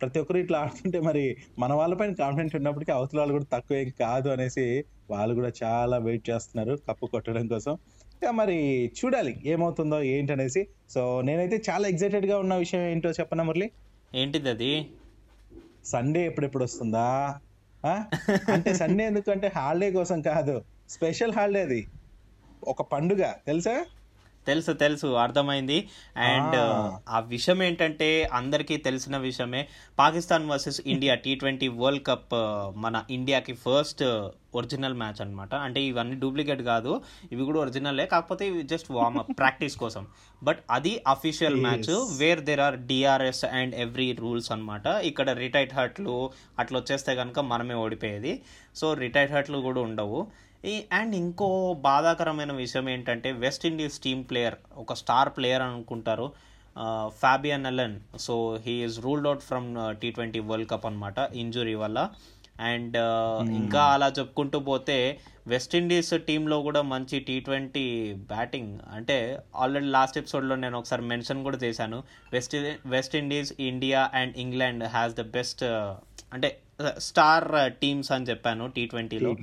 ప్రతి 0.00 0.18
ఒక్కరు 0.18 0.38
ఇట్లా 0.38 0.58
ఆడుతుంటే 0.58 1.00
మరి 1.00 1.36
మన 1.58 1.72
వాళ్ళపైన 1.72 2.12
కాన్ఫిడెంట్ 2.12 2.56
ఉన్నప్పటికీ 2.56 2.92
అవతల 2.92 3.18
వాళ్ళు 3.18 3.32
కూడా 3.32 3.46
తక్కువ 3.52 3.76
ఏం 3.76 3.92
కాదు 4.00 4.28
అనేసి 4.28 4.84
వాళ్ళు 5.10 5.34
కూడా 5.34 5.50
చాలా 5.62 5.98
వెయిట్ 5.98 6.30
చేస్తున్నారు 6.30 6.78
కప్పు 6.88 7.06
కొట్టడం 7.06 7.46
కోసం. 7.46 7.74
ఇక 8.22 8.28
మరి 8.28 8.58
చూడాలి 8.98 9.42
ఏమవుతుందో 9.46 10.02
ఏంటనేసి 10.02 10.62
సో 10.90 11.20
నేనైతే 11.20 11.62
చాలా 11.70 11.88
ఎక్సైటెడ్గా 11.88 12.38
ఉన్న 12.38 12.54
విషయం 12.54 12.80
ఏంటో 12.80 13.10
చెప్పనా 13.10 13.44
మురళి? 13.44 13.70
ఏంటిది 14.14 14.48
అది? 14.48 14.72
సండే 15.84 16.26
ఎప్పుడెప్పుడు 16.26 16.64
వస్తుందా? 16.64 17.08
అంటే 18.52 18.74
సండే 18.74 19.04
ఎందుకంటే 19.04 19.52
హాలిడే 19.56 19.90
కోసం 19.90 20.22
కాదు 20.22 20.54
స్పెషల్ 20.90 21.32
హాలిడే 21.32 21.62
అది. 21.62 21.86
ఒక 22.68 22.82
పండుగ 22.82 23.22
తెలుసా? 23.46 23.74
తెలుసు 24.46 24.72
తెలుసు 24.72 25.06
అర్థమైంది. 25.06 25.88
అండ్ 26.16 26.56
ఆ. 27.08 27.20
విషయం 27.20 27.62
ఏంటంటే 27.62 28.28
అందరికీ 28.32 28.76
తెలిసిన 28.76 29.16
విషయమే. 29.16 29.68
Pakistan 29.98 30.50
versus 30.50 30.80
India 30.86 31.14
T 31.14 31.34
twenty 31.34 31.68
world 31.68 32.06
cup 32.06 32.34
మన 32.78 33.02
ఇండియాకి 33.10 33.52
ఫస్ట్ 33.52 34.28
ఒరిజినల్ 34.54 34.94
మ్యాచ్ 34.94 35.20
అనమాట 35.20 35.54
అంటే 35.54 35.82
ఇవన్నీ 35.82 36.14
డూప్లికేట్ 36.14 36.62
కాదు. 36.62 37.02
ఇవి 37.32 37.44
కూడా 37.44 37.60
ఒరిజినలే. 37.60 38.06
కాకపోతే 38.06 38.46
ఇవి 38.46 38.62
జస్ట్ 38.62 38.90
వార్మప్ 38.90 39.38
ప్రాక్టీస్ 39.38 39.76
కోసం. 39.76 40.06
బట్ 40.42 40.58
అది 40.70 41.02
official 41.08 41.54
match 41.54 42.18
where 42.18 42.40
there 42.40 42.60
are 42.60 42.78
DRS 42.78 43.44
and 43.44 43.74
every 43.74 44.12
rules 44.12 44.52
అనమాట 44.52 44.86
ఇక్కడ 44.86 45.30
రిటైర్డ్ 45.30 45.74
హర్ట్లు 45.74 46.30
అట్లా 46.58 46.78
వచ్చేస్తే 46.78 47.14
కనుక 47.14 47.40
మనమే 47.40 47.74
ఓడిపోయేది. 47.74 48.42
సో 48.76 48.94
రిటైర్డ్ 48.94 49.34
హర్ట్లు 49.34 49.58
కూడా 49.58 49.80
ఉండవు. 49.80 50.26
ఈ 50.64 50.74
అండ్ 50.92 51.14
ఇంకో 51.14 51.48
బాధాకరమైన 51.80 52.52
విషయం 52.52 52.88
ఏంటంటే 52.88 53.32
వెస్ట్ 53.32 53.66
ఇండీస్ 53.66 53.98
టీమ్ 53.98 54.24
ప్లేయర్ 54.24 54.54
ఒక 54.76 54.94
స్టార్ 54.94 55.28
ప్లేయర్ 55.28 55.62
అనుకుంటారు. 55.62 56.32
Fabian 57.08 57.66
Allen 57.66 58.00
so 58.18 58.58
he 58.66 58.72
is 58.84 59.00
ruled 59.00 59.26
out 59.26 59.40
from 59.40 60.00
T 60.00 60.10
twenty 60.10 60.40
world 60.40 60.70
cup 60.70 60.86
అనమాట 60.86 61.14
ఇంజురీ 61.34 61.74
వల్ల. 61.74 62.10
అండ్ 62.60 62.96
ఇంకా 63.56 63.82
అలా 63.82 64.12
చెప్పుకుంటూ 64.18 64.58
పోతే 64.58 65.18
వెస్టిండీస్ 65.46 66.14
టీంలో 66.26 66.62
కూడా 66.62 66.82
మంచి 66.82 67.20
టీ 67.20 67.40
ట్వంటీ 67.40 68.14
బ్యాటింగ్ 68.14 68.78
అంటే 68.92 69.38
ఆల్రెడీ 69.56 69.86
లాస్ట్ 69.86 70.18
ఎపిసోడ్లో 70.18 70.56
నేను 70.56 70.78
ఒకసారి 70.78 71.02
మెన్షన్ 71.02 71.42
కూడా 71.42 71.56
చేశాను. 71.56 72.02
West 72.32 72.56
West Indies 72.86 73.52
India 73.60 74.10
and 74.14 74.36
England 74.36 74.84
has 74.84 75.14
the 75.14 75.20
best 75.20 75.64
అంటే 76.34 76.58
స్టార్ 76.98 77.72
టీమ్స్ 77.72 78.12
అని 78.12 78.24
చెప్పాను 78.24 78.66
టీ 78.68 78.86
ట్వంటీలో 78.86 79.34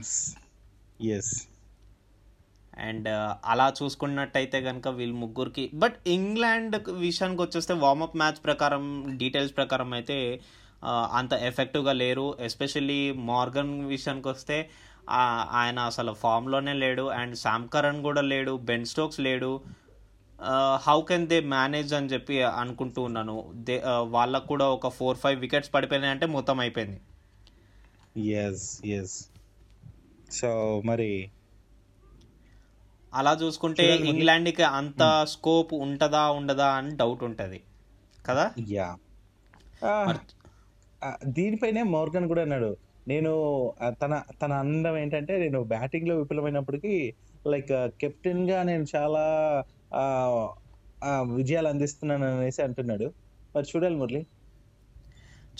ఎస్ 1.03 1.47
అండ్ 2.79 3.07
అలా 3.45 3.73
చూసుకున్నట్టయితే 3.83 4.61
కనుక 4.61 4.87
వీళ్ళు 4.87 5.15
ముగ్గురికి 5.15 5.71
బట్ 5.73 5.95
ఇంగ్లాండ్ 6.07 6.89
విషయానికి 6.89 7.41
వచ్చేస్తే 7.41 7.73
వార్మప్ 7.73 8.17
మ్యాచ్ 8.17 8.43
ప్రకారం 8.43 9.17
డీటెయిల్స్ 9.17 9.57
ప్రకారం 9.57 9.93
అయితే 9.93 10.41
అంత 11.11 11.33
ఎఫెక్టివ్గా 11.33 11.93
లేరు. 11.93 12.37
ఎస్పెషల్లీ 12.39 13.11
మార్గన్ 13.11 13.85
విషయానికి 13.85 14.27
వస్తే 14.27 14.69
ఆయన 15.09 15.79
అసలు 15.79 16.13
ఫామ్లోనే 16.13 16.73
లేడు. 16.73 17.01
అండ్ 17.01 17.35
శామ్ 17.35 17.69
కరణ్ 17.69 18.03
కూడా 18.03 18.21
లేడు. 18.21 18.57
బెన్ 18.57 18.85
స్టోక్స్ 18.85 19.19
లేడు. 19.19 19.61
హౌ 20.81 21.01
కెన్ 21.01 21.27
దే 21.27 21.39
మేనేజ్ 21.41 21.93
అని 21.93 22.07
చెప్పి 22.07 22.43
అనుకుంటూ 22.43 23.01
ఉన్నాను. 23.01 23.51
దే 23.53 23.81
వాళ్ళకు 23.85 24.47
కూడా 24.47 24.69
ఒక 24.69 24.87
ఫోర్ 24.87 25.17
ఫైవ్ 25.17 25.39
వికెట్స్ 25.39 25.73
పడిపోయినాయి 25.73 26.11
అంటే 26.11 26.25
మొత్తం 26.25 26.59
అయిపోయింది. 26.59 27.01
ఎస్ 28.29 28.85
ఎస్ 28.85 29.30
సో 30.31 30.81
మరి 30.85 31.29
అలా 33.13 33.37
చూసుకుంటే. 33.43 33.95
ఇంగ్లాండ్కి 33.95 34.63
అంత 34.63 35.25
స్కోప్ 35.29 35.73
ఉంటుందా 35.73 36.29
ఉండదా 36.29 36.67
అని 36.67 36.95
డౌట్ 36.95 37.23
ఉంటుంది. 37.23 37.61
కదా? 38.25 38.51
యా. 38.69 38.97
దీనిపైనే 41.23 41.83
మోర్గన్ 41.83 42.27
కూడా 42.27 42.41
అన్నాడు. 42.41 42.77
నేను 43.07 43.31
తన 43.89 44.21
తన 44.41 44.53
అందం 44.53 44.97
ఏంటంటే 44.97 45.37
నేను 45.37 45.63
బ్యాటింగ్లో 45.63 46.17
విఫలమైనప్పటికీ 46.17 47.13
లైక్ 47.47 47.69
కెప్టెన్గా 47.73 48.63
నేను 48.63 48.85
చాలా 48.95 49.19
విజయాలు 51.35 51.67
అందిస్తున్నాను 51.67 52.37
అనేసి 52.37 52.61
అంటున్నాడు. 52.61 53.13
మరి 53.55 53.65
చూడాలి 53.75 53.95
మురళి. 53.95 54.25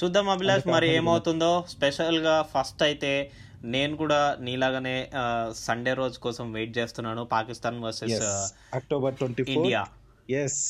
చూద్దాం 0.04 0.30
అభిలాష్ 0.30 0.68
మరి 0.68 0.96
ఏమవుతుందో. 0.96 1.66
స్పెషల్గా 1.70 2.42
ఫస్ట్ 2.42 2.84
అయితే 2.84 3.32
నేను 3.74 3.94
కూడా 4.02 4.20
నీలాగానే 4.46 4.96
సండే 5.66 5.92
రోజు 6.00 6.18
కోసం 6.26 6.46
వెయిట్ 6.58 6.74
చేస్తున్నాను. 6.78 7.24
Pakistan 7.36 7.82
versus 7.86 8.24
October 8.80 9.18
twenty 9.20 9.44
India 9.56 9.82
yes 10.44 10.62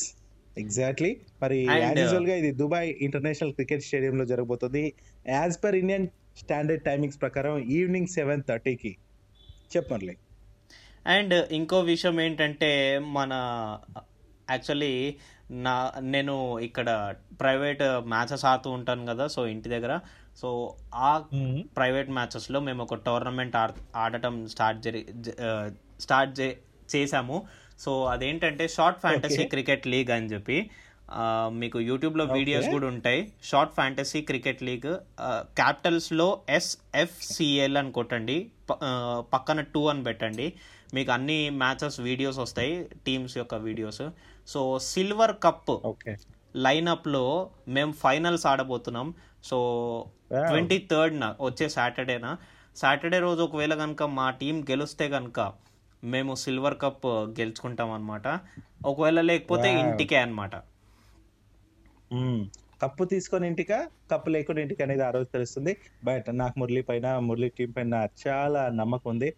exactly 0.62 1.10
మరి 1.42 1.58
యూజువల్గా 2.00 2.34
ఇది 2.40 2.50
దుబాయ్ 2.62 2.90
ఇంటర్నేషనల్ 3.06 3.54
క్రికెట్ 3.58 3.86
స్టేడియం 3.86 4.16
లో 4.20 4.24
జరగబోతుంది. 4.32 4.84
As 5.38 5.56
per 5.64 5.76
Indian 5.82 6.06
standard 6.42 6.84
timings 6.88 7.20
ప్రకారం 7.24 7.56
ఈవినింగ్ 7.76 8.12
సెవెన్ 8.18 8.42
థర్టీకి 8.50 8.92
చెప్పర్లే 9.74 10.16
అండ్ 11.14 11.34
ఇంకో 11.58 11.78
విషయం 11.92 12.16
ఏంటంటే 12.24 12.72
మన 13.18 13.32
యాక్చువల్లీ 14.54 14.94
నా 15.66 15.74
నేను 16.14 16.34
ఇక్కడ 16.66 16.88
ప్రైవేట్ 17.40 17.82
మ్యాచెస్ 18.12 18.44
ఆడుతూ 18.50 18.68
ఉంటాను 18.78 19.04
కదా 19.10 19.24
సో 19.34 19.40
ఇంటి 19.54 19.68
దగ్గర. 19.74 19.94
సో 20.40 20.48
ఆ 21.08 21.10
ప్రైవేట్ 21.78 22.10
మ్యాచెస్లో 22.18 22.60
మేము 22.68 22.80
ఒక 22.86 22.98
టోర్నమెంట్ 23.08 23.56
ఆడ 23.62 23.72
ఆడటం 24.04 24.36
స్టార్ట్ 24.52 24.80
జరి 24.86 25.02
స్టార్ట్ 26.04 26.40
చేసాము 26.94 27.36
సో 27.82 27.92
అదేంటంటే 28.14 28.64
షార్ట్ 28.76 28.98
ఫ్యాంటసీ. 29.04 29.42
క్రికెట్ 29.52 29.86
లీగ్ 29.92 30.10
అని 30.16 30.30
చెప్పి 30.32 30.56
మీకు 31.62 31.78
యూట్యూబ్లో 31.88 32.24
వీడియోస్. 32.36 32.66
కూడా 32.74 32.86
ఉంటాయి. 32.94 33.20
షార్ట్ 33.48 33.72
ఫ్యాంటసీ 33.78 34.20
క్రికెట్ 34.28 34.60
లీగ్ 34.68 34.90
క్యాపిటల్స్లో 35.60 36.28
ఎస్ఎఫ్సిఎల్ 36.58 37.78
అని 37.80 37.90
కొట్టండి 37.98 38.36
పక్కన 39.34 39.60
టూ 39.74 39.82
అని 39.92 40.04
పెట్టండి. 40.08 40.46
మీకు 40.96 41.10
అన్ని 41.16 41.38
మ్యాచెస్ 41.62 41.98
వీడియోస్ 42.08 42.38
వస్తాయి 42.44 42.72
టీమ్స్ 43.06 43.34
యొక్క 43.40 43.54
videos. 43.66 44.04
So 44.52 44.62
silver 44.90 45.34
cup 45.44 45.74
okay. 45.92 46.14
లైనప్లో 46.64 47.24
మేము 47.76 47.92
ఫైనల్స్ 48.04 48.46
ఆడబోతున్నాం. 48.52 49.10
సో. 49.44 49.58
ట్వంటీ 50.48 50.78
థర్డ్న 50.90 51.24
వచ్చే 51.40 51.66
సాటర్డేన? 51.68 52.26
సాటర్డే 52.76 53.18
రోజు 53.18 53.42
ఒకవేళ 53.42 53.74
కనుక 53.74 54.02
మా 54.18 54.26
టీం 54.40 54.56
గెలిస్తే 54.70 55.06
కనుక 55.08 55.40
మేము 56.02 56.32
సిల్వర్ 56.34 56.76
కప్ 56.82 57.06
గెలుచుకుంటాం 57.38 57.90
అనమాట 57.90 58.26
ఒకవేళ 58.86 59.20
లేకపోతే. 59.20 59.68
ఇంటికే 59.80 60.16
అనమాట 60.16 60.54
కప్పు 62.82 63.04
తీసుకొని 63.04 63.46
ఇంటికా? 63.46 63.76
కప్పు 64.12 64.28
లేకుండా 64.30 64.60
ఇంటికి 64.60 64.82
అనేది 64.82 65.02
ఆ 65.02 65.10
రోజు 65.10 65.28
తెలుస్తుంది. 65.34 65.72
బట్ 66.04 66.24
నాకు 66.30 66.56
మురళి 66.58 66.82
పైన 66.82 67.06
మురళి 67.18 67.48
టీం 67.58 67.70
పైన 67.70 67.94
చాలా 68.24 68.62
నమ్మకం 68.78 69.08
ఉంది. 69.10 69.28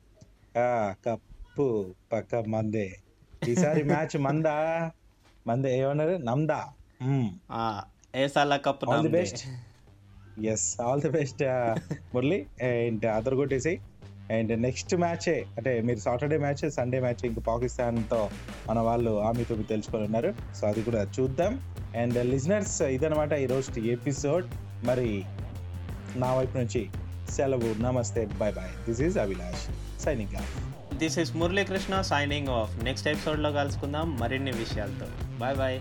కప్పు 1.07 1.67
పక్క 2.13 2.35
మందే. 2.55 2.87
ఈసారి 3.49 3.83
మ్యాచ్ 3.85 4.17
మందా? 4.21 4.57
మందే. 5.47 5.71
ఏమన్నారు? 5.79 6.17
నమ్దా. 6.31 6.61
ఏసాల 8.17 8.57
cup 8.67 8.85
all 8.89 9.03
the 9.03 9.13
best 9.19 9.43
yes 10.43 10.81
all 10.81 11.01
the 11.01 11.11
best 11.11 11.43
Murali 12.15 12.47
and 12.63 13.07
other 13.07 13.35
కొట్టేసి 13.35 13.79
అండ్ 14.31 14.63
నెక్స్ట్ 14.63 14.97
మ్యాచే 14.97 15.47
అంటే 15.57 15.81
మీరు 15.81 15.99
సాటర్డే 15.99 16.39
మ్యాచ్ 16.39 16.71
సండే 16.71 17.01
మ్యాచ్ 17.01 17.27
ఇంకా 17.27 17.41
పాకిస్తాన్తో 17.41 18.31
మన 18.69 18.79
వాళ్ళు 18.79 19.21
ఆమెతో 19.21 19.57
తెలుసుకొని 19.57 20.05
ఉన్నారు. 20.05 20.35
సో 20.61 20.67
అది 20.67 20.83
కూడా 20.83 21.07
చూద్దాం. 21.21 21.61
అండ్ 21.97 22.27
లిజనర్స్ 22.27 22.83
ఇదనమాట 22.83 23.33
ఈరోజు 23.33 23.81
ఎపిసోడ్ 23.81 24.47
మరి 24.85 25.25
నా 26.17 26.35
వైపు 26.35 26.59
నుంచి 26.59 26.89
సెలవు. 27.31 27.83
నమస్తే 27.83 28.27
bye 28.27 28.55
bye 28.55 28.87
this 28.89 29.01
is 29.01 29.19
Abhilash 29.19 30.03
signing 30.03 30.37
off 30.37 30.97
this 30.97 31.19
is 31.19 31.37
Muralikrishna 31.37 32.01
signing 32.01 32.49
off 32.49 32.85
next 32.85 33.09
ఎపిసోడ్లో 33.09 33.53
కలుసుకుందాం 33.53 34.17
మరిన్ని 34.19 34.53
విషయాలతో. 34.53 35.39
Bye 35.39 35.57
bye 35.57 35.81